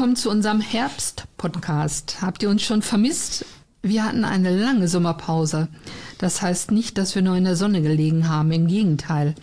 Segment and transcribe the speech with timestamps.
[0.00, 2.22] Willkommen zu unserem Herbst-Podcast.
[2.22, 3.44] Habt ihr uns schon vermisst?
[3.82, 5.68] Wir hatten eine lange Sommerpause.
[6.16, 9.34] Das heißt nicht, dass wir nur in der Sonne gelegen haben, im Gegenteil.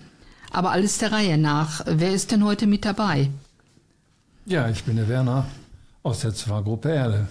[0.51, 1.81] Aber alles der Reihe nach.
[1.85, 3.29] Wer ist denn heute mit dabei?
[4.47, 5.45] Ja, ich bin der Werner
[6.01, 7.27] aus der Zwargruppe Erle.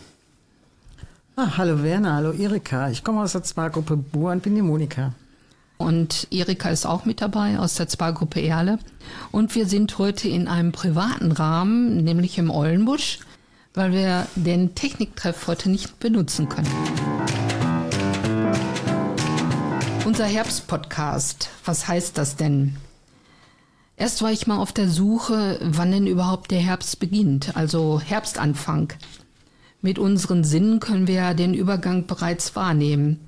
[1.35, 2.91] Ah, hallo Werner, hallo Erika.
[2.91, 5.15] Ich komme aus der Zwargruppe Bur und bin die Monika.
[5.79, 8.79] Und Erika ist auch mit dabei aus der Zwargruppe Erle.
[9.31, 13.21] Und wir sind heute in einem privaten Rahmen, nämlich im Ollenbusch,
[13.75, 16.71] weil wir den Techniktreff heute nicht benutzen können.
[20.07, 22.77] Unser Herbstpodcast, was heißt das denn?
[23.99, 28.93] Erst war ich mal auf der Suche, wann denn überhaupt der Herbst beginnt, also Herbstanfang.
[29.83, 33.21] Mit unseren Sinnen können wir ja den Übergang bereits wahrnehmen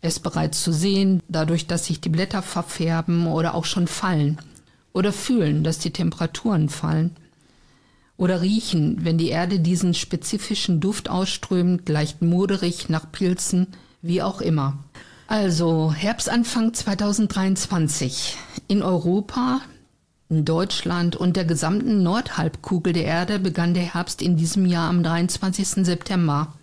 [0.00, 4.38] es bereits zu sehen, dadurch, dass sich die Blätter verfärben oder auch schon fallen.
[4.92, 7.16] Oder fühlen, dass die Temperaturen fallen.
[8.16, 13.68] Oder riechen, wenn die Erde diesen spezifischen Duft ausströmt, leicht moderig nach Pilzen,
[14.02, 14.78] wie auch immer.
[15.28, 18.36] Also Herbstanfang 2023.
[18.66, 19.60] In Europa,
[20.28, 25.02] in Deutschland und der gesamten Nordhalbkugel der Erde begann der Herbst in diesem Jahr am
[25.02, 25.84] 23.
[25.84, 26.54] September.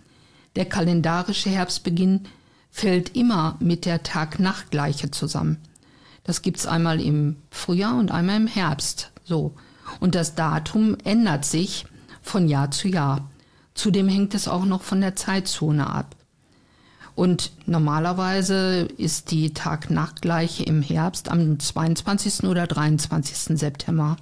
[0.56, 2.22] Der kalendarische Herbstbeginn
[2.76, 5.60] fällt immer mit der Tag-Nacht-Gleiche zusammen.
[6.26, 9.12] Das gibt's einmal im Frühjahr und einmal im Herbst.
[9.24, 9.54] So.
[10.02, 11.86] Und das Datum ändert sich
[12.22, 13.30] von Jahr zu Jahr.
[13.76, 16.18] Zudem hängt es auch noch von der Zeitzone ab.
[17.16, 22.44] Und normalerweise ist die Tag-Nacht-Gleiche im Herbst am 22.
[22.44, 23.58] oder 23.
[23.58, 24.18] September.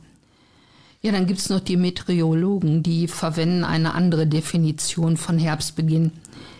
[1.01, 6.11] Ja, dann gibt's noch die Meteorologen, die verwenden eine andere Definition von Herbstbeginn.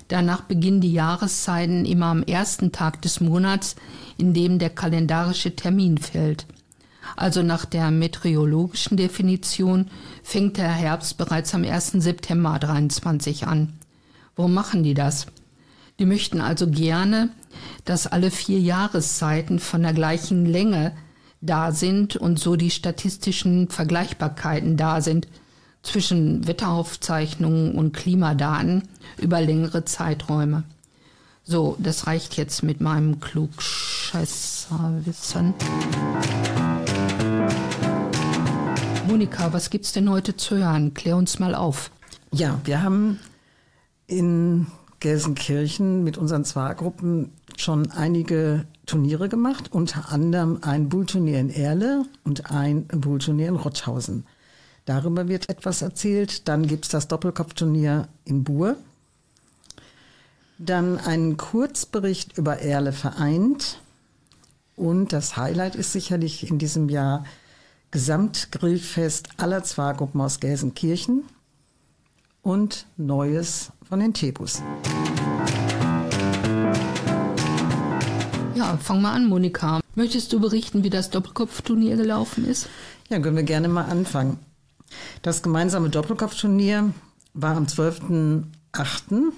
[0.08, 3.76] Danach beginnen die Jahreszeiten immer am ersten Tag des Monats,
[4.18, 6.46] in dem der kalendarische Termin fällt.
[7.16, 9.90] Also nach der meteorologischen Definition
[10.24, 11.92] fängt der Herbst bereits am 1.
[11.94, 13.74] September 23 an.
[14.36, 15.28] Warum machen die das?
[16.00, 17.30] Die möchten also gerne,
[17.86, 20.94] dass alle vier Jahreszeiten von der gleichen Länge
[21.42, 25.28] da sind und so die statistischen Vergleichbarkeiten da sind
[25.84, 28.90] zwischen Wetteraufzeichnungen und Klimadaten
[29.22, 30.64] über längere Zeiträume.
[31.44, 35.54] So, das reicht jetzt mit meinem Klugscheißerwissen.
[39.08, 40.94] Monika, was gibt's denn heute zu hören?
[40.94, 41.92] Klär uns mal auf.
[42.32, 43.20] Ja, wir haben
[44.08, 44.68] in
[45.02, 52.52] Gelsenkirchen mit unseren Zwargruppen schon einige Turniere gemacht, unter anderem ein Bullturnier in Erle und
[52.52, 54.26] ein Bullturnier in Rotthausen.
[54.86, 56.48] Darüber wird etwas erzählt.
[56.48, 58.76] Dann gibt es das Doppelkopfturnier in Buhr.
[60.58, 63.80] Dann einen Kurzbericht über Erle vereint.
[64.76, 67.26] Und das Highlight ist sicherlich in diesem Jahr
[67.92, 71.24] Gesamtgrillfest aller Zwargruppen aus Gelsenkirchen
[72.42, 74.64] und Neues von den Tebus.
[78.56, 79.82] Ja, fang mal an, Monika.
[79.96, 82.68] Möchtest du berichten, wie das Doppelkopfturnier gelaufen ist?
[83.10, 84.40] Ja, können wir gerne mal anfangen.
[85.22, 86.94] Das gemeinsame Doppelkopfturnier
[87.34, 89.32] war am 12.8.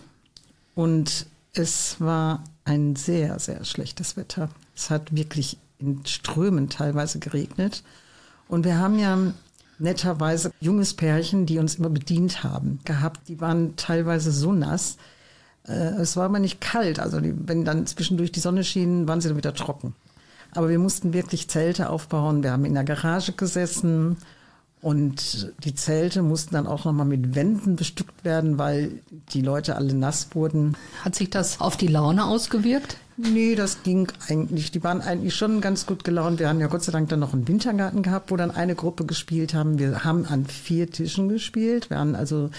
[0.76, 4.50] und es war ein sehr, sehr schlechtes Wetter.
[4.76, 7.84] Es hat wirklich in Strömen teilweise geregnet.
[8.48, 9.18] Und wir haben ja
[9.80, 13.28] netterweise junges Pärchen, die uns immer bedient haben, gehabt.
[13.28, 14.98] Die waren teilweise so nass.
[15.68, 17.00] Äh, es war aber nicht kalt.
[17.00, 19.94] Also wenn dann zwischendurch die Sonne schien, waren sie dann wieder trocken.
[20.52, 22.44] Aber wir mussten wirklich Zelte aufbauen.
[22.44, 24.18] Wir haben in der Garage gesessen
[24.86, 28.92] und die Zelte mussten dann auch nochmal mit Wänden bestückt werden, weil
[29.34, 30.78] die Leute alle nass wurden.
[31.04, 32.98] Hat sich das auf die Laune ausgewirkt?
[33.18, 34.70] Nee, das ging eigentlich.
[34.70, 36.38] Die waren eigentlich schon ganz gut gelaunt.
[36.40, 39.08] Wir haben ja Gott sei Dank dann noch einen Wintergarten gehabt, wo dann eine Gruppe
[39.08, 39.80] gespielt haben.
[39.80, 41.90] Wir haben an vier Tischen gespielt.
[41.90, 42.52] Wir waren also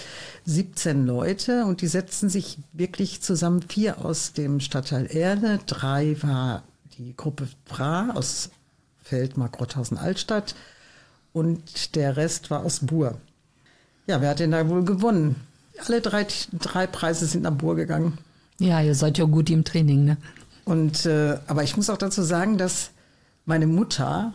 [0.43, 3.61] 17 Leute und die setzten sich wirklich zusammen.
[3.61, 6.63] Vier aus dem Stadtteil Erde, drei war
[6.97, 8.49] die Gruppe Pra aus
[9.01, 10.55] Feldmark, Rotthausen, Altstadt
[11.33, 13.15] und der Rest war aus Bur.
[14.07, 15.35] Ja, wer hat denn da wohl gewonnen?
[15.85, 18.17] Alle drei, drei Preise sind nach Bur gegangen.
[18.59, 20.17] Ja, ihr seid ja gut im Training, ne?
[20.65, 22.91] Und äh, aber ich muss auch dazu sagen, dass
[23.45, 24.33] meine Mutter,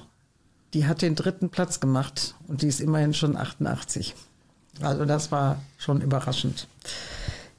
[0.72, 4.14] die hat den dritten Platz gemacht und die ist immerhin schon 88.
[4.80, 6.66] Also das war schon überraschend.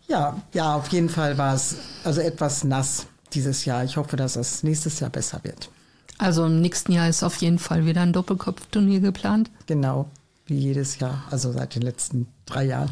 [0.08, 3.84] Ja, ja, auf jeden Fall war es also etwas nass dieses Jahr.
[3.84, 5.70] Ich hoffe, dass es nächstes Jahr besser wird.
[6.18, 9.50] Also im nächsten Jahr ist auf jeden Fall wieder ein Doppelkopfturnier geplant.
[9.66, 10.10] Genau,
[10.46, 12.92] wie jedes Jahr, also seit den letzten drei Jahren.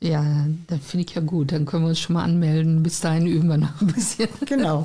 [0.00, 0.22] Ja,
[0.68, 1.52] dann finde ich ja gut.
[1.52, 2.82] Dann können wir uns schon mal anmelden.
[2.82, 4.28] Bis dahin üben wir noch ein bisschen.
[4.46, 4.84] Genau.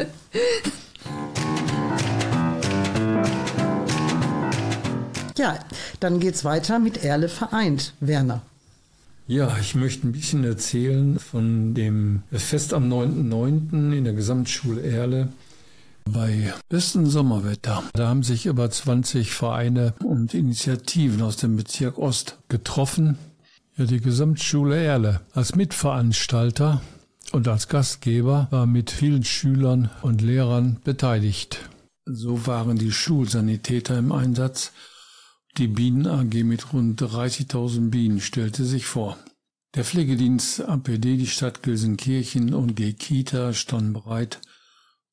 [5.37, 5.59] ja,
[5.99, 8.41] dann geht es weiter mit Erle vereint, Werner.
[9.27, 13.93] Ja, ich möchte ein bisschen erzählen von dem Fest am 9.9.
[13.95, 15.29] in der Gesamtschule Erle
[16.05, 17.83] bei bestem Sommerwetter.
[17.93, 23.17] Da haben sich über 20 Vereine und Initiativen aus dem Bezirk Ost getroffen.
[23.77, 26.81] Ja, die Gesamtschule Erle als Mitveranstalter
[27.31, 31.69] und als Gastgeber war mit vielen Schülern und Lehrern beteiligt.
[32.05, 34.71] So waren die Schulsanitäter im Einsatz
[35.57, 39.19] die Bienen AG mit rund 30.000 Bienen stellte sich vor.
[39.75, 44.41] Der Pflegedienst APD, die Stadt Gelsenkirchen und GKITA standen bereit,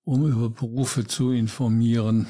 [0.04, 2.26] um über Berufe zu informieren.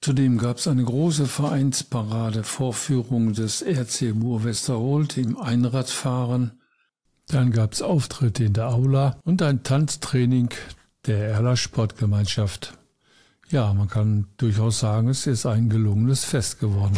[0.00, 6.60] Zudem gab es eine große Vereinsparade, Vorführung des RC Westerholt im Einradfahren.
[7.28, 10.50] Dann gab es Auftritte in der Aula und ein Tanztraining
[11.06, 12.78] der Erler Sportgemeinschaft.
[13.48, 16.96] Ja, man kann durchaus sagen, es ist ein gelungenes Fest geworden.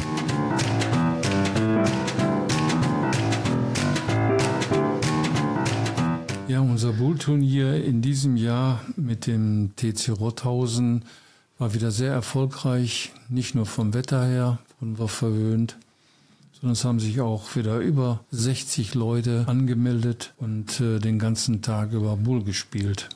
[6.59, 11.05] Ja, unser Bullturnier in diesem Jahr mit dem TC Rotthausen
[11.57, 15.77] war wieder sehr erfolgreich, nicht nur vom Wetter her, wurden wir verwöhnt,
[16.53, 21.93] sondern es haben sich auch wieder über 60 Leute angemeldet und äh, den ganzen Tag
[21.93, 23.09] über Bull gespielt.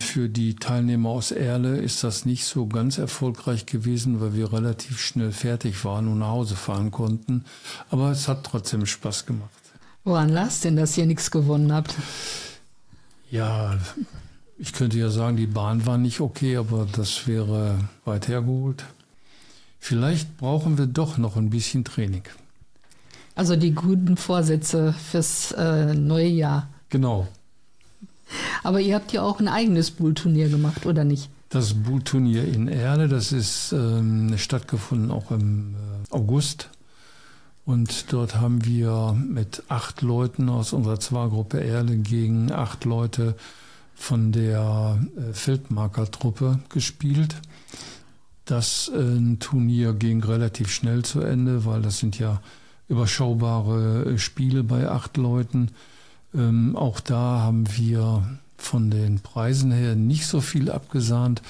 [0.00, 5.00] Für die Teilnehmer aus Erle ist das nicht so ganz erfolgreich gewesen, weil wir relativ
[5.00, 7.44] schnell fertig waren und nach Hause fahren konnten.
[7.90, 9.50] Aber es hat trotzdem Spaß gemacht.
[10.02, 11.94] Woran es denn, dass ihr nichts gewonnen habt?
[13.30, 13.78] Ja,
[14.58, 18.84] ich könnte ja sagen, die Bahn war nicht okay, aber das wäre weit hergeholt.
[19.78, 22.22] Vielleicht brauchen wir doch noch ein bisschen Training.
[23.34, 26.68] Also die guten Vorsätze fürs äh, neue Jahr.
[26.88, 27.28] Genau.
[28.62, 31.28] Aber ihr habt ja auch ein eigenes Bullturnier gemacht, oder nicht?
[31.50, 36.70] Das Bullturnier in Erde, das ist ähm, stattgefunden auch im äh, August.
[37.66, 43.34] Und dort haben wir mit acht Leuten aus unserer Zwargruppe Erle gegen acht Leute
[43.96, 47.36] von der äh, Feldmarker-Truppe gespielt.
[48.44, 52.40] Das äh, Turnier ging relativ schnell zu Ende, weil das sind ja
[52.88, 55.72] überschaubare äh, Spiele bei acht Leuten.
[56.34, 61.42] Ähm, auch da haben wir von den Preisen her nicht so viel abgesahnt.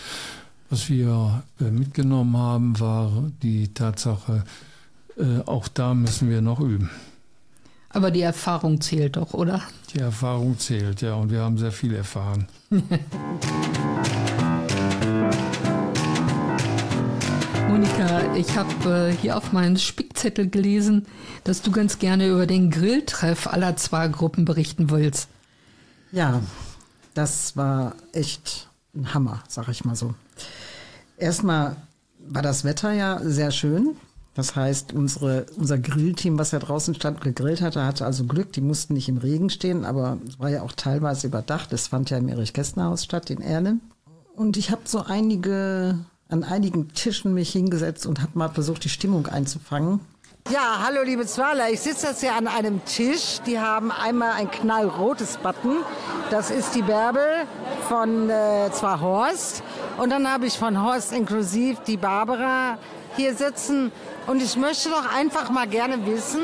[0.70, 4.42] Was wir mitgenommen haben, war die Tatsache,
[5.16, 6.90] äh, auch da müssen wir noch üben.
[7.88, 9.62] Aber die Erfahrung zählt doch, oder?
[9.94, 12.46] Die Erfahrung zählt, ja, und wir haben sehr viel erfahren.
[17.68, 21.06] Monika, ich habe äh, hier auf meinen Spickzettel gelesen,
[21.44, 25.28] dass du ganz gerne über den Grilltreff aller zwei Gruppen berichten willst.
[26.12, 26.42] Ja,
[27.14, 30.14] das war echt ein Hammer, sag ich mal so.
[31.16, 31.76] Erstmal
[32.28, 33.96] war das Wetter ja sehr schön.
[34.36, 38.52] Das heißt, unsere, unser Grillteam, was ja draußen stand, gegrillt hatte, hatte also Glück.
[38.52, 41.72] Die mussten nicht im Regen stehen, aber es war ja auch teilweise überdacht.
[41.72, 43.80] Es fand ja im Erich-Kästner-Haus statt, in Erlen.
[44.34, 45.98] Und ich habe so einige
[46.28, 50.00] an einigen Tischen mich hingesetzt und habe mal versucht, die Stimmung einzufangen.
[50.50, 53.40] Ja, hallo liebe Zwaler, ich sitze jetzt hier an einem Tisch.
[53.46, 55.78] Die haben einmal ein knallrotes Button.
[56.30, 57.46] Das ist die Bärbel
[57.88, 59.62] von äh, zwar Horst.
[59.96, 62.78] Und dann habe ich von Horst inklusiv die Barbara
[63.16, 63.90] hier sitzen.
[64.26, 66.40] Und ich möchte doch einfach mal gerne wissen,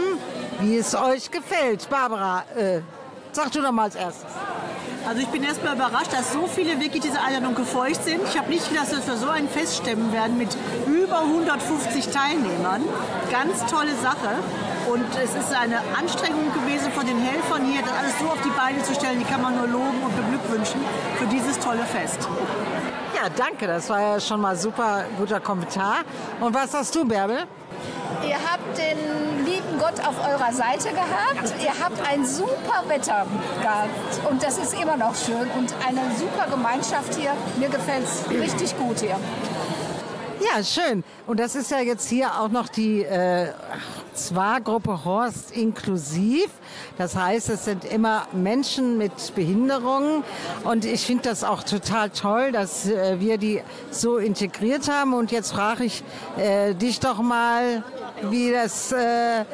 [0.61, 1.91] wie es euch gefällt.
[1.91, 2.81] Barbara, äh,
[3.33, 4.31] sag du doch mal als erstes.
[5.05, 8.21] Also ich bin erstmal überrascht, dass so viele wirklich diese Einladung gefeucht sind.
[8.29, 12.85] Ich habe nicht gedacht, dass wir so ein Fest stemmen werden mit über 150 Teilnehmern.
[13.33, 14.39] Ganz tolle Sache.
[14.89, 18.51] Und es ist eine Anstrengung gewesen von den Helfern hier, das alles so auf die
[18.51, 19.19] Beine zu stellen.
[19.19, 20.81] Die kann man nur loben und beglückwünschen
[21.19, 22.29] für dieses tolle Fest.
[23.17, 23.67] Ja, danke.
[23.67, 25.99] Das war ja schon mal super guter Kommentar.
[26.41, 27.47] Und was sagst du, Bärbel?
[28.27, 31.55] Ihr habt den lieben Gott auf eurer Seite gehabt.
[31.63, 33.27] Ihr habt ein super Wetter
[33.61, 34.31] gehabt.
[34.31, 35.51] Und das ist immer noch schön.
[35.57, 37.33] Und eine super Gemeinschaft hier.
[37.59, 39.17] Mir gefällt es richtig gut hier.
[40.41, 41.05] Ja, schön.
[41.27, 43.53] Und das ist ja jetzt hier auch noch die äh,
[44.15, 46.49] Zwar-Gruppe Horst inklusiv.
[46.99, 50.25] Das heißt, es sind immer Menschen mit Behinderungen.
[50.65, 55.15] Und ich finde das auch total toll, dass äh, wir die so integriert haben.
[55.15, 56.03] Und jetzt frage ich
[56.37, 57.85] äh, dich doch mal,
[58.31, 59.45] wie das äh,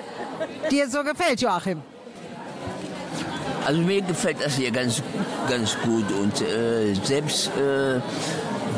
[0.70, 1.82] dir so gefällt, Joachim.
[3.66, 5.02] Also mir gefällt das hier ganz,
[5.48, 8.00] ganz gut und äh, selbst äh,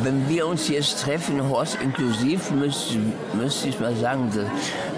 [0.02, 2.98] wenn wir uns jetzt treffen, Horst inklusiv, müsste,
[3.34, 4.30] müsste ich mal sagen,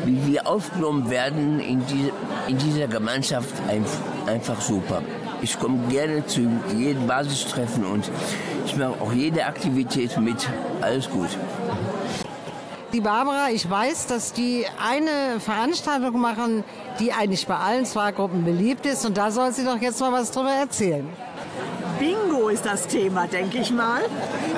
[0.04, 2.12] wie wir aufgenommen werden in, die,
[2.48, 3.84] in dieser Gemeinschaft, ein,
[4.26, 5.02] einfach super.
[5.40, 8.08] Ich komme gerne zu jedem Basistreffen und
[8.64, 10.48] ich mache auch jede Aktivität mit.
[10.80, 11.30] Alles gut.
[12.92, 16.62] Die Barbara, ich weiß, dass die eine Veranstaltung machen,
[17.00, 19.06] die eigentlich bei allen Zwargruppen beliebt ist.
[19.06, 21.08] Und da soll sie doch jetzt mal was drüber erzählen.
[22.52, 24.02] Ist das Thema, denke ich mal.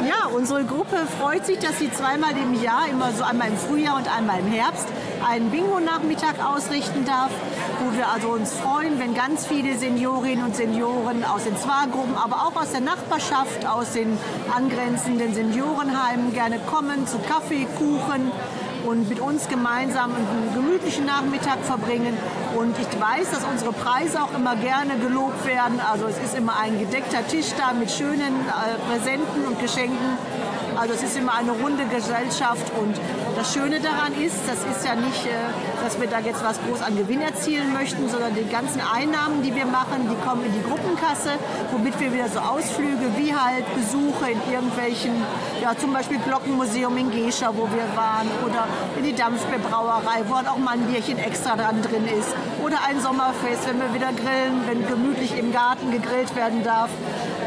[0.04, 3.96] Ja, unsere Gruppe freut sich, dass sie zweimal im Jahr, immer so einmal im Frühjahr
[3.98, 4.88] und einmal im Herbst,
[5.24, 7.30] einen Bingo-Nachmittag ausrichten darf,
[7.78, 12.48] wo wir also uns freuen, wenn ganz viele Seniorinnen und Senioren aus den Zwargruppen, aber
[12.48, 14.18] auch aus der Nachbarschaft, aus den
[14.52, 18.32] angrenzenden Seniorenheimen gerne kommen zu Kaffee, Kuchen,
[18.84, 22.16] und mit uns gemeinsam einen gemütlichen Nachmittag verbringen.
[22.54, 25.80] Und ich weiß, dass unsere Preise auch immer gerne gelobt werden.
[25.80, 30.18] Also es ist immer ein gedeckter Tisch da mit schönen äh, Präsenten und Geschenken.
[30.84, 32.94] Also es ist immer eine runde Gesellschaft und
[33.36, 35.32] das Schöne daran ist, das ist ja nicht, äh,
[35.82, 39.54] dass wir da jetzt was groß an Gewinn erzielen möchten, sondern die ganzen Einnahmen, die
[39.54, 41.40] wir machen, die kommen in die Gruppenkasse,
[41.72, 45.12] womit wir wieder so Ausflüge wie halt Besuche in irgendwelchen,
[45.62, 50.48] ja zum Beispiel Glockenmuseum in Gescher, wo wir waren, oder in die Dampfbierbrauerei, wo halt
[50.48, 52.28] auch mal ein Bierchen extra dran drin ist,
[52.62, 56.90] oder ein Sommerfest, wenn wir wieder grillen, wenn gemütlich im Garten gegrillt werden darf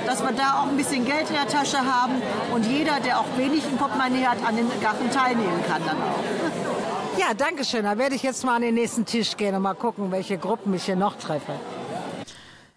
[0.07, 2.13] dass wir da auch ein bisschen Geld in der Tasche haben
[2.53, 7.19] und jeder, der auch wenig im Portemonnaie hat, an den Garten teilnehmen kann dann auch.
[7.19, 7.83] Ja, danke schön.
[7.83, 10.73] Da werde ich jetzt mal an den nächsten Tisch gehen und mal gucken, welche Gruppen
[10.73, 11.51] ich hier noch treffe.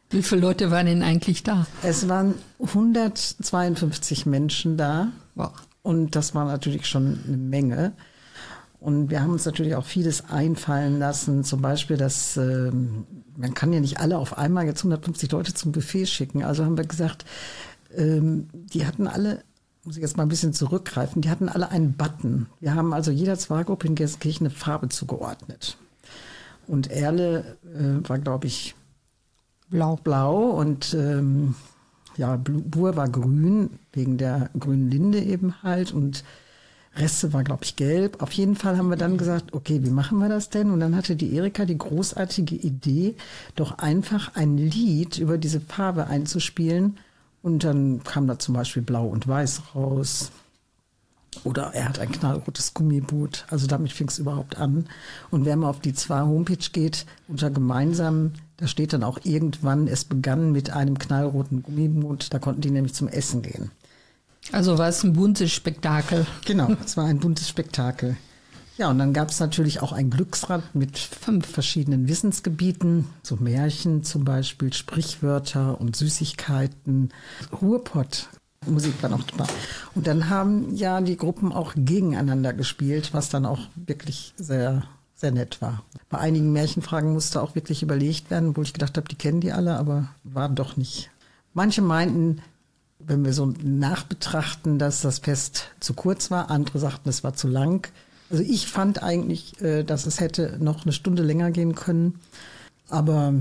[0.08, 1.66] Wie viele Leute waren denn eigentlich da?
[1.84, 5.08] Es waren 152 Menschen da.
[5.36, 5.52] Wow.
[5.82, 7.92] Und das war natürlich schon eine Menge.
[8.80, 11.44] Und wir haben uns natürlich auch vieles einfallen lassen.
[11.44, 12.72] Zum Beispiel, dass äh,
[13.36, 16.42] man kann ja nicht alle auf einmal jetzt 150 Leute zum Buffet schicken.
[16.42, 17.26] Also haben wir gesagt,
[17.94, 19.42] ähm, die hatten alle,
[19.84, 22.46] muss ich jetzt mal ein bisschen zurückgreifen, die hatten alle einen Button.
[22.60, 25.76] Wir haben also jeder Zwargruppe in Gelsenkirchen eine Farbe zugeordnet.
[26.66, 28.74] Und Erle äh, war, glaube ich,
[29.68, 29.96] blau.
[29.96, 31.54] Blau und ähm,
[32.16, 35.92] ja, Bur war grün, wegen der grünen Linde eben halt.
[35.92, 36.24] Und
[36.96, 38.20] Reste war, glaube ich, gelb.
[38.20, 40.70] Auf jeden Fall haben wir dann gesagt, okay, wie machen wir das denn?
[40.70, 43.14] Und dann hatte die Erika die großartige Idee,
[43.54, 46.98] doch einfach ein Lied über diese Farbe einzuspielen.
[47.42, 50.30] Und dann kam da zum Beispiel Blau und Weiß raus.
[51.44, 53.46] Oder er hat ein knallrotes Gummiboot.
[53.48, 54.86] Also damit fing es überhaupt an.
[55.30, 59.86] Und wenn man auf die zwei Homepage geht, unter gemeinsam, da steht dann auch irgendwann,
[59.86, 62.32] es begann mit einem knallroten Gummiboot.
[62.34, 63.70] Da konnten die nämlich zum Essen gehen.
[64.52, 66.26] Also war es ein buntes Spektakel.
[66.44, 68.16] Genau, es war ein buntes Spektakel.
[68.80, 74.04] Ja, und dann gab es natürlich auch ein Glücksrad mit fünf verschiedenen Wissensgebieten, so Märchen
[74.04, 77.10] zum Beispiel, Sprichwörter und Süßigkeiten.
[77.60, 78.28] Ruhrpott,
[78.66, 79.50] Musik war noch dabei.
[79.94, 85.32] Und dann haben ja die Gruppen auch gegeneinander gespielt, was dann auch wirklich sehr, sehr
[85.32, 85.82] nett war.
[86.08, 89.52] Bei einigen Märchenfragen musste auch wirklich überlegt werden, wo ich gedacht habe, die kennen die
[89.52, 91.10] alle, aber war doch nicht.
[91.52, 92.40] Manche meinten,
[93.06, 97.48] wenn wir so nachbetrachten, dass das Fest zu kurz war, andere sagten, es war zu
[97.48, 97.90] lang.
[98.30, 102.20] Also ich fand eigentlich, äh, dass es hätte noch eine Stunde länger gehen können,
[102.88, 103.34] aber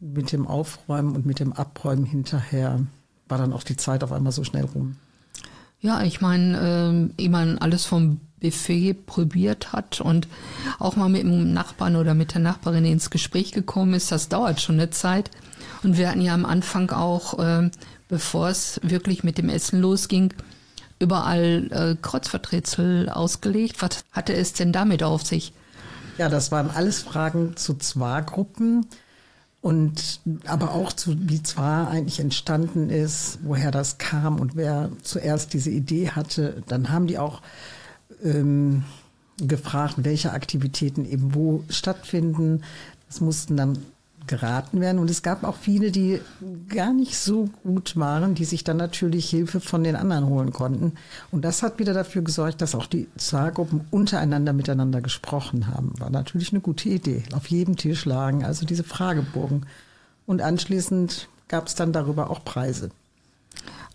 [0.00, 2.80] mit dem Aufräumen und mit dem Abräumen hinterher
[3.28, 4.96] war dann auch die Zeit auf einmal so schnell rum.
[5.80, 10.28] Ja, ich meine, äh, ehe man alles vom Buffet probiert hat und
[10.78, 14.60] auch mal mit dem Nachbarn oder mit der Nachbarin ins Gespräch gekommen ist, das dauert
[14.60, 15.30] schon eine Zeit.
[15.82, 17.70] Und wir hatten ja am Anfang auch äh,
[18.10, 20.34] bevor es wirklich mit dem Essen losging,
[20.98, 23.80] überall äh, Kreuzverträtsel ausgelegt.
[23.80, 25.54] Was hatte es denn damit auf sich?
[26.18, 28.84] Ja, das waren alles Fragen zu Zwar-Gruppen
[29.62, 35.54] und aber auch zu, wie Zwar eigentlich entstanden ist, woher das kam und wer zuerst
[35.54, 36.62] diese Idee hatte.
[36.66, 37.40] Dann haben die auch
[38.22, 38.84] ähm,
[39.38, 42.62] gefragt, welche Aktivitäten eben wo stattfinden.
[43.08, 43.78] Das mussten dann
[44.26, 44.98] geraten werden.
[44.98, 46.20] Und es gab auch viele, die
[46.68, 50.92] gar nicht so gut waren, die sich dann natürlich Hilfe von den anderen holen konnten.
[51.30, 55.92] Und das hat wieder dafür gesorgt, dass auch die Zwargruppen untereinander miteinander gesprochen haben.
[55.98, 57.24] War natürlich eine gute Idee.
[57.34, 59.66] Auf jedem Tisch lagen also diese Fragebogen.
[60.26, 62.90] Und anschließend gab es dann darüber auch Preise.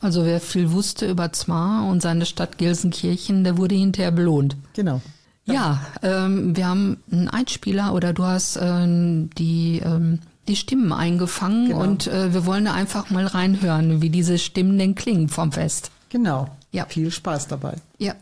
[0.05, 4.55] Also wer viel wusste über Zwar und seine Stadt Gelsenkirchen, der wurde hinterher belohnt.
[4.74, 5.01] Genau.
[5.45, 11.69] Ja, ähm, wir haben einen Einspieler oder du hast ähm, die, ähm, die Stimmen eingefangen
[11.69, 11.81] genau.
[11.81, 15.89] und äh, wir wollen da einfach mal reinhören, wie diese Stimmen denn klingen vom Fest.
[16.09, 16.50] Genau.
[16.71, 16.85] Ja.
[16.85, 17.74] Viel Spaß dabei.
[17.97, 18.13] Ja.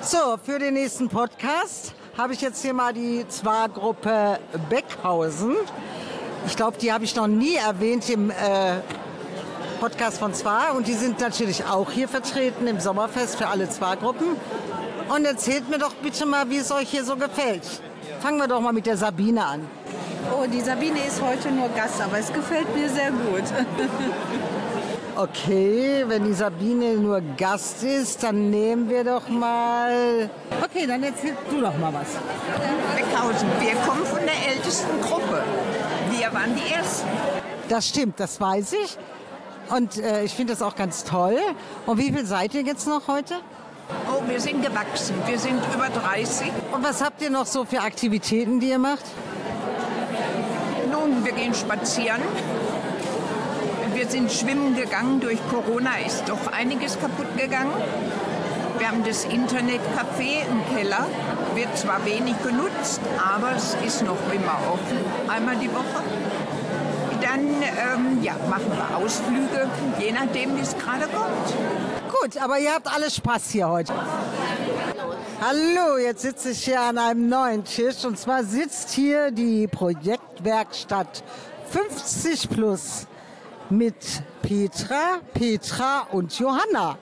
[0.00, 4.38] So, für den nächsten Podcast habe ich jetzt hier mal die Zwar-Gruppe
[4.70, 5.56] Beckhausen.
[6.46, 8.80] Ich glaube, die habe ich noch nie erwähnt im äh,
[9.78, 14.36] Podcast von Zwar und die sind natürlich auch hier vertreten im Sommerfest für alle Zwar-Gruppen.
[15.14, 17.62] Und erzählt mir doch bitte mal, wie es euch hier so gefällt.
[18.20, 19.66] Fangen wir doch mal mit der Sabine an.
[20.32, 23.44] Oh, die Sabine ist heute nur Gast, aber es gefällt mir sehr gut.
[25.20, 30.30] Okay, wenn die Sabine nur Gast ist, dann nehmen wir doch mal.
[30.62, 32.06] Okay, dann erzähl du doch mal was.
[32.94, 35.42] Beckhausen, wir kommen von der ältesten Gruppe.
[36.12, 37.08] Wir waren die Ersten.
[37.68, 38.96] Das stimmt, das weiß ich.
[39.70, 41.38] Und äh, ich finde das auch ganz toll.
[41.86, 43.34] Und wie viel seid ihr jetzt noch heute?
[44.10, 45.14] Oh, wir sind gewachsen.
[45.26, 46.50] Wir sind über 30.
[46.72, 49.04] Und was habt ihr noch so für Aktivitäten, die ihr macht?
[50.90, 52.20] Nun, wir gehen spazieren.
[53.94, 55.20] Wir sind schwimmen gegangen.
[55.20, 57.72] Durch Corona ist doch einiges kaputt gegangen.
[58.78, 61.06] Wir haben das Internetcafé im Keller.
[61.54, 64.98] Wird zwar wenig genutzt, aber es ist noch immer offen,
[65.28, 66.02] einmal die Woche.
[67.38, 69.68] Dann ähm, ja, machen wir Ausflüge,
[70.00, 71.54] je nachdem, wie es gerade kommt.
[72.20, 73.92] Gut, aber ihr habt alle Spaß hier heute.
[75.40, 81.22] Hallo, jetzt sitze ich hier an einem neuen Tisch und zwar sitzt hier die Projektwerkstatt
[81.70, 83.06] 50 Plus
[83.70, 83.94] mit
[84.42, 86.98] Petra, Petra und Johanna.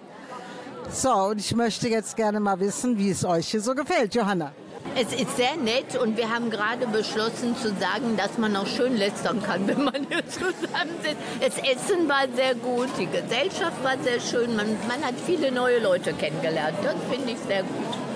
[0.93, 4.53] So, und ich möchte jetzt gerne mal wissen, wie es euch hier so gefällt, Johanna.
[4.99, 8.97] Es ist sehr nett und wir haben gerade beschlossen zu sagen, dass man auch schön
[8.97, 11.19] lästern kann, wenn man hier zusammensitzt.
[11.39, 15.81] Das Essen war sehr gut, die Gesellschaft war sehr schön, man, man hat viele neue
[15.81, 16.79] Leute kennengelernt.
[16.83, 18.07] Das finde ich sehr gut.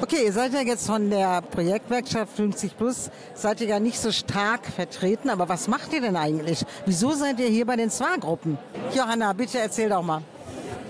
[0.00, 4.10] Okay, ihr seid ja jetzt von der Projektwerkstatt 50 Plus, seid ihr ja nicht so
[4.10, 6.64] stark vertreten, aber was macht ihr denn eigentlich?
[6.86, 8.56] Wieso seid ihr hier bei den Zwa-Gruppen?
[8.94, 10.22] Johanna, bitte erzähl doch mal.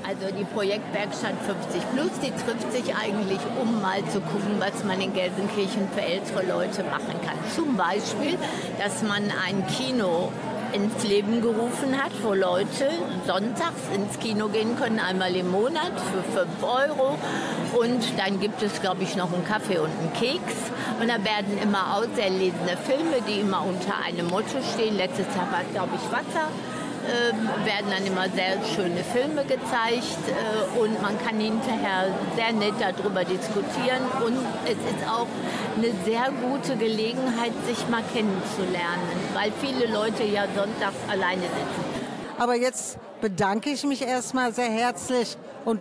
[0.05, 5.01] Also die Projektwerkstatt 50 Plus, die trifft sich eigentlich, um mal zu gucken, was man
[5.01, 7.39] in Gelsenkirchen für ältere Leute machen kann.
[7.55, 8.37] Zum Beispiel,
[8.79, 10.33] dass man ein Kino
[10.73, 12.89] ins Leben gerufen hat, wo Leute
[13.27, 17.19] sonntags ins Kino gehen können, einmal im Monat für 5 Euro.
[17.79, 20.55] Und dann gibt es, glaube ich, noch einen Kaffee und einen Keks.
[21.01, 24.97] Und da werden immer auserlesene Filme, die immer unter einem Motto stehen.
[24.97, 26.49] Letztes Jahr war es, glaube ich, Wasser
[27.03, 32.75] äh, werden dann immer sehr schöne Filme gezeigt äh, und man kann hinterher sehr nett
[32.79, 35.27] darüber diskutieren und es ist auch
[35.77, 39.03] eine sehr gute Gelegenheit, sich mal kennenzulernen,
[39.35, 41.93] weil viele Leute ja sonntags alleine sitzen.
[42.39, 45.81] Aber jetzt bedanke ich mich erstmal sehr herzlich und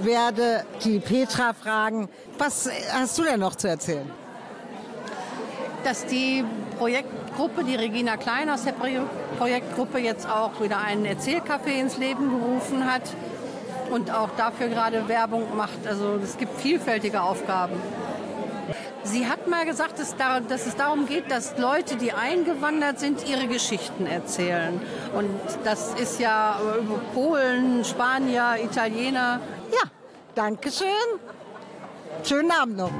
[0.00, 4.10] werde die Petra fragen, was hast du denn noch zu erzählen?
[5.84, 6.44] Dass die
[7.32, 8.74] Projektgruppe, die Regina Klein aus der
[9.38, 13.02] Projektgruppe jetzt auch wieder einen Erzählcafé ins Leben gerufen hat
[13.90, 15.86] und auch dafür gerade Werbung macht.
[15.86, 17.74] Also es gibt vielfältige Aufgaben.
[19.04, 24.06] Sie hat mal gesagt, dass, es darum geht, dass Leute, die eingewandert sind, ihre Geschichten
[24.06, 24.80] erzählen.
[25.14, 25.30] Und
[25.64, 29.40] das ist ja über Polen, Spanier, Italiener.
[29.72, 29.90] Ja,
[30.34, 30.86] danke schön.
[32.22, 32.92] Schönen Abend noch.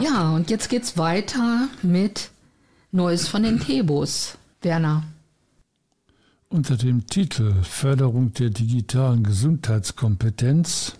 [0.00, 2.30] Ja, und jetzt geht's weiter mit
[2.92, 4.38] Neues von den Tebos.
[4.62, 5.02] Werner.
[6.48, 10.96] Unter dem Titel Förderung der digitalen Gesundheitskompetenz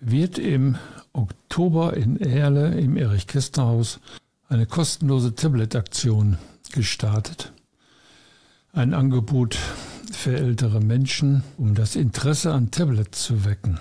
[0.00, 0.76] wird im
[1.12, 4.00] Oktober in Erle im Erich-Kästner-Haus
[4.48, 6.38] eine kostenlose Tablet-Aktion
[6.72, 7.52] gestartet.
[8.72, 9.58] Ein Angebot
[10.12, 13.78] für ältere Menschen, um das Interesse an Tablets zu wecken.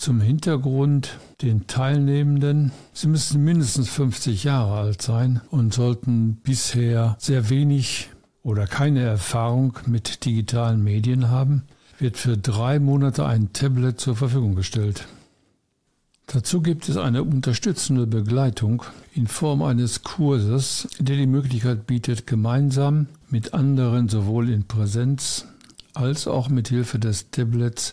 [0.00, 7.50] Zum Hintergrund den Teilnehmenden, sie müssen mindestens 50 Jahre alt sein und sollten bisher sehr
[7.50, 8.08] wenig
[8.42, 11.64] oder keine Erfahrung mit digitalen Medien haben,
[11.98, 15.06] wird für drei Monate ein Tablet zur Verfügung gestellt.
[16.28, 18.82] Dazu gibt es eine unterstützende Begleitung
[19.14, 25.44] in Form eines Kurses, der die Möglichkeit bietet, gemeinsam mit anderen sowohl in Präsenz
[25.92, 27.92] als auch mit Hilfe des Tablets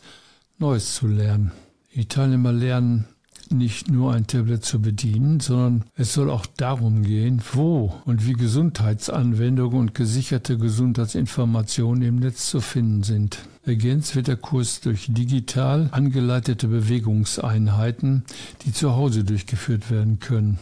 [0.57, 1.51] Neues zu lernen.
[1.97, 3.05] Die Teilnehmer lernen
[3.49, 8.33] nicht nur ein Tablet zu bedienen, sondern es soll auch darum gehen, wo und wie
[8.33, 13.39] Gesundheitsanwendungen und gesicherte Gesundheitsinformationen im Netz zu finden sind.
[13.65, 18.25] Ergänzt wird der Kurs durch digital angeleitete Bewegungseinheiten,
[18.63, 20.59] die zu Hause durchgeführt werden können.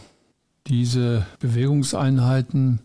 [0.68, 2.80] Diese Bewegungseinheiten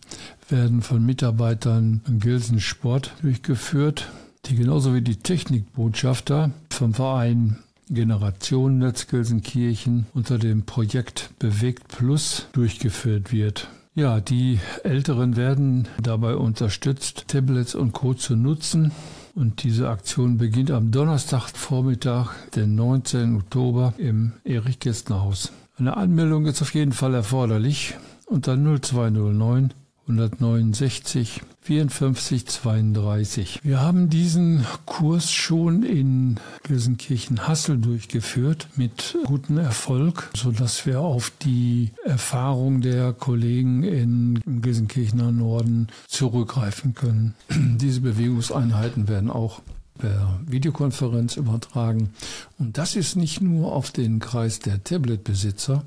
[0.50, 4.12] werden von Mitarbeitern im Gelsen Sport durchgeführt,
[4.48, 7.56] die genauso wie die Technikbotschafter vom Verein
[7.92, 13.68] Generationennetz Gelsenkirchen unter dem Projekt Bewegt Plus durchgeführt wird.
[13.94, 18.14] Ja, die Älteren werden dabei unterstützt, Tablets und Co.
[18.14, 18.94] zu nutzen.
[19.36, 23.36] Und diese Aktion beginnt am Donnerstagvormittag, den 19.
[23.36, 25.52] Oktober im Erich-Kästner-Haus.
[25.78, 29.74] Eine Anmeldung ist auf jeden Fall erforderlich unter 0209
[30.20, 33.60] 169 54 32.
[33.64, 41.92] Wir haben diesen Kurs schon in Gelsenkirchen-Hassel durchgeführt mit gutem Erfolg, sodass wir auf die
[42.04, 47.36] Erfahrung der Kollegen in, Gelsenkirchener Norden zurückgreifen können.
[47.50, 49.62] Diese Bewegungseinheiten werden auch
[49.98, 52.10] per Videokonferenz übertragen.
[52.58, 55.86] Und das ist nicht nur auf den Kreis der Tablet-Besitzer,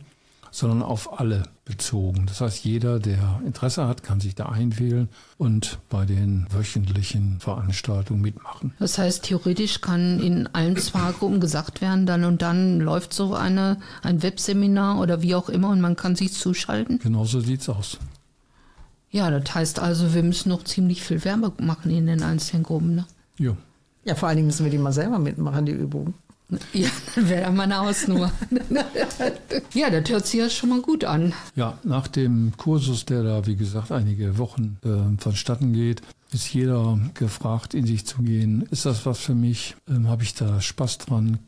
[0.54, 2.26] sondern auf alle bezogen.
[2.26, 8.20] Das heißt, jeder, der Interesse hat, kann sich da einwählen und bei den wöchentlichen Veranstaltungen
[8.20, 8.72] mitmachen.
[8.78, 13.80] Das heißt, theoretisch kann in allen Zweiggruppen gesagt werden, dann und dann läuft so eine,
[14.02, 17.00] ein Webseminar oder wie auch immer und man kann sich zuschalten?
[17.00, 17.98] Genau so sieht's aus.
[19.10, 22.94] Ja, das heißt also, wir müssen noch ziemlich viel Wärme machen in den einzelnen Gruppen.
[22.94, 23.06] Ne?
[23.38, 23.56] Ja.
[24.04, 26.14] Ja, vor allen Dingen müssen wir die mal selber mitmachen, die Übung.
[26.72, 28.30] Ja, dann wäre mal eine Hausnummer.
[29.74, 31.32] ja, das hört sich ja schon mal gut an.
[31.56, 36.02] Ja, nach dem Kursus, der da, wie gesagt, einige Wochen äh, vonstatten geht,
[36.32, 38.66] ist jeder gefragt, in sich zu gehen.
[38.70, 39.76] Ist das was für mich?
[39.88, 41.38] Ähm, Habe ich da Spaß dran?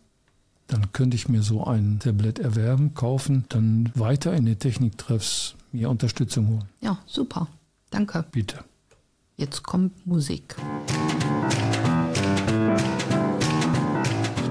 [0.68, 5.90] Dann könnte ich mir so ein Tablet erwerben, kaufen, dann weiter in den Techniktreffs mir
[5.90, 6.64] Unterstützung holen.
[6.80, 7.48] Ja, super.
[7.90, 8.24] Danke.
[8.32, 8.64] Bitte.
[9.36, 10.56] Jetzt kommt Musik.
[11.50, 11.65] Ich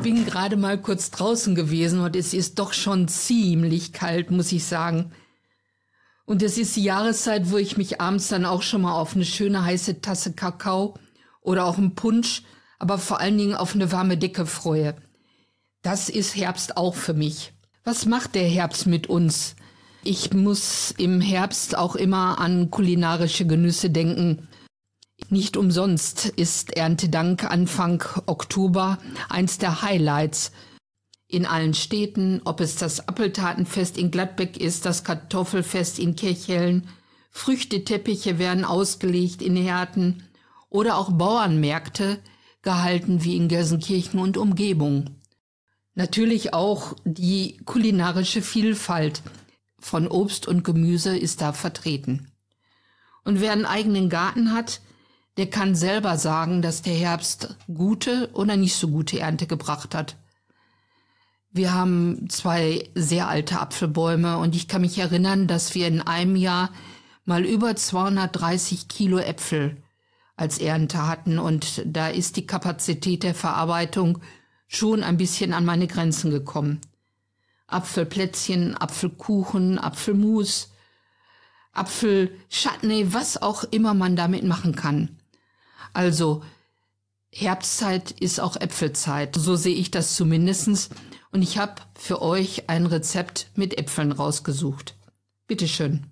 [0.05, 4.63] bin gerade mal kurz draußen gewesen und es ist doch schon ziemlich kalt, muss ich
[4.63, 5.11] sagen.
[6.25, 9.25] Und es ist die Jahreszeit, wo ich mich abends dann auch schon mal auf eine
[9.25, 10.93] schöne heiße Tasse Kakao
[11.41, 12.43] oder auch einen Punsch,
[12.77, 14.95] aber vor allen Dingen auf eine warme Decke freue.
[15.81, 17.53] Das ist Herbst auch für mich.
[17.83, 19.55] Was macht der Herbst mit uns?
[20.03, 24.49] Ich muss im Herbst auch immer an kulinarische Genüsse denken.
[25.29, 28.99] Nicht umsonst ist Erntedank Anfang Oktober
[29.29, 30.51] eins der Highlights
[31.27, 36.87] in allen Städten, ob es das Appeltatenfest in Gladbeck ist, das Kartoffelfest in Kirchhellen,
[37.31, 40.23] Früchteteppiche werden ausgelegt in Herten
[40.69, 42.19] oder auch Bauernmärkte
[42.61, 45.17] gehalten wie in Gelsenkirchen und Umgebung.
[45.95, 49.21] Natürlich auch die kulinarische Vielfalt
[49.79, 52.31] von Obst und Gemüse ist da vertreten.
[53.23, 54.81] Und wer einen eigenen Garten hat,
[55.37, 60.15] der kann selber sagen, dass der Herbst gute oder nicht so gute Ernte gebracht hat.
[61.51, 66.35] Wir haben zwei sehr alte Apfelbäume und ich kann mich erinnern, dass wir in einem
[66.35, 66.69] Jahr
[67.25, 69.77] mal über 230 Kilo Äpfel
[70.35, 74.19] als Ernte hatten und da ist die Kapazität der Verarbeitung
[74.67, 76.81] schon ein bisschen an meine Grenzen gekommen.
[77.67, 80.71] Apfelplätzchen, Apfelkuchen, Apfelmus,
[81.71, 85.17] Apfelchutney, was auch immer man damit machen kann.
[85.95, 86.43] Also
[87.31, 89.35] Herbstzeit ist auch Äpfelzeit.
[89.35, 90.89] So sehe ich das zumindestens.
[91.31, 94.95] Und ich habe für euch ein Rezept mit Äpfeln rausgesucht.
[95.47, 96.03] Bitteschön.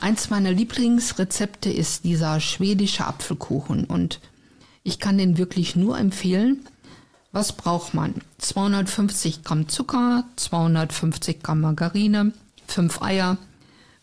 [0.00, 4.20] Eins meiner Lieblingsrezepte ist dieser schwedische Apfelkuchen und
[4.82, 6.66] ich kann den wirklich nur empfehlen.
[7.32, 8.14] Was braucht man?
[8.38, 12.32] 250 Gramm Zucker, 250 Gramm Margarine,
[12.66, 13.36] 5 Eier,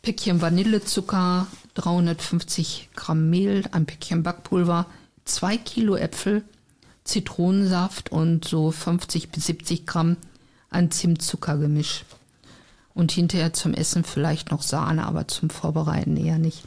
[0.01, 4.85] Päckchen Vanillezucker, 350 Gramm Mehl, ein Päckchen Backpulver,
[5.25, 6.43] zwei Kilo Äpfel,
[7.03, 10.17] Zitronensaft und so 50 bis 70 Gramm
[10.69, 12.05] an Zimtzuckergemisch.
[12.93, 16.63] Und hinterher zum Essen vielleicht noch Sahne, aber zum Vorbereiten eher nicht.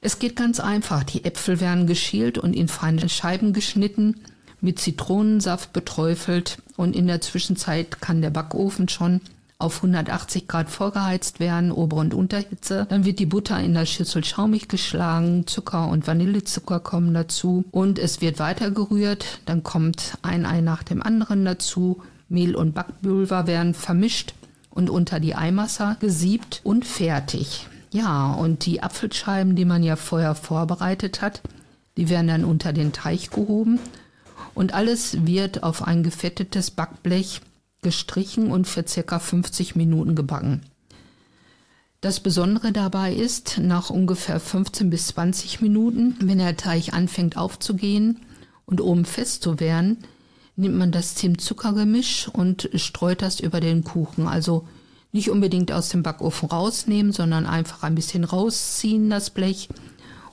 [0.00, 1.02] Es geht ganz einfach.
[1.02, 4.20] Die Äpfel werden geschält und in feine Scheiben geschnitten,
[4.60, 9.20] mit Zitronensaft beträufelt und in der Zwischenzeit kann der Backofen schon
[9.58, 12.86] auf 180 Grad vorgeheizt werden, Ober- und Unterhitze.
[12.90, 17.98] Dann wird die Butter in der Schüssel schaumig geschlagen, Zucker und Vanillezucker kommen dazu und
[17.98, 19.40] es wird weiter gerührt.
[19.46, 22.02] Dann kommt ein Ei nach dem anderen dazu.
[22.28, 24.34] Mehl und Backpulver werden vermischt
[24.70, 27.66] und unter die Eimasse gesiebt und fertig.
[27.92, 31.40] Ja, und die Apfelscheiben, die man ja vorher vorbereitet hat,
[31.96, 33.78] die werden dann unter den Teich gehoben
[34.54, 37.40] und alles wird auf ein gefettetes Backblech
[37.86, 40.62] gestrichen und für circa 50 Minuten gebacken.
[42.00, 48.18] Das Besondere dabei ist, nach ungefähr 15 bis 20 Minuten, wenn der Teig anfängt aufzugehen
[48.64, 49.98] und oben fest zu werden,
[50.56, 54.26] nimmt man das Zimt-Zucker-Gemisch und streut das über den Kuchen.
[54.26, 54.66] Also
[55.12, 59.68] nicht unbedingt aus dem Backofen rausnehmen, sondern einfach ein bisschen rausziehen, das Blech,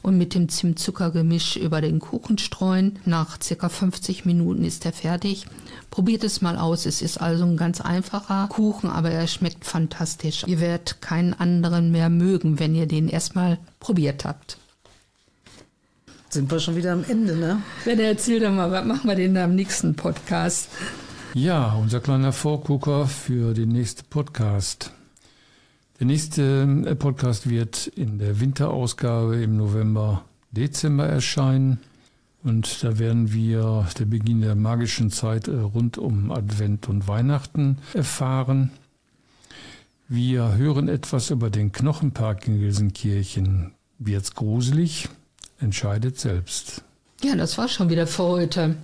[0.04, 3.00] und mit dem Zimtzuckergemisch über den Kuchen streuen.
[3.06, 5.48] Nach circa 50 Minuten ist er fertig.
[5.90, 6.86] Probiert es mal aus.
[6.86, 10.44] Es ist also ein ganz einfacher Kuchen, aber er schmeckt fantastisch.
[10.46, 14.58] Ihr werdet keinen anderen mehr mögen, wenn ihr den erstmal probiert habt.
[16.30, 17.62] Sind wir schon wieder am Ende, ne?
[17.86, 20.68] Wenn er erzählt mal, was machen wir denn da am nächsten Podcast?
[21.36, 24.92] Ja, unser kleiner Vorgucker für den nächsten Podcast.
[26.04, 31.80] Der nächste äh, Podcast wird in der Winterausgabe im November, Dezember erscheinen.
[32.44, 37.78] Und da werden wir der Beginn der magischen Zeit äh, rund um Advent und Weihnachten
[37.94, 38.72] erfahren.
[40.10, 43.72] Wir hören etwas über den Knochenpark in Gelsenkirchen.
[43.98, 45.08] Wird's gruselig?
[45.58, 46.84] Entscheidet selbst.
[47.24, 48.76] Ja, das war schon wieder für heute.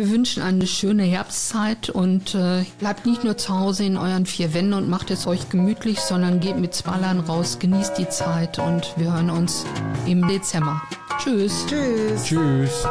[0.00, 4.54] Wir wünschen eine schöne Herbstzeit und äh, bleibt nicht nur zu Hause in euren vier
[4.54, 8.94] Wänden und macht es euch gemütlich, sondern geht mit Zwallern raus, genießt die Zeit und
[8.96, 9.66] wir hören uns
[10.06, 10.80] im Dezember.
[11.18, 11.66] Tschüss.
[11.66, 12.24] Tschüss.
[12.24, 12.86] Tschüss.